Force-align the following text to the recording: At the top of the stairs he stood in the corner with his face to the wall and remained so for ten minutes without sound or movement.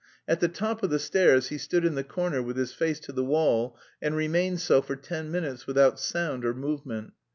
At 0.27 0.39
the 0.39 0.47
top 0.47 0.81
of 0.81 0.89
the 0.89 0.97
stairs 0.97 1.49
he 1.49 1.59
stood 1.59 1.85
in 1.85 1.93
the 1.93 2.03
corner 2.03 2.41
with 2.41 2.57
his 2.57 2.73
face 2.73 2.99
to 3.01 3.11
the 3.11 3.23
wall 3.23 3.77
and 4.01 4.15
remained 4.15 4.59
so 4.59 4.81
for 4.81 4.95
ten 4.95 5.29
minutes 5.29 5.67
without 5.67 5.99
sound 5.99 6.43
or 6.43 6.55
movement. 6.55 7.13